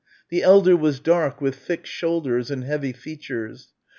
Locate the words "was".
0.75-0.99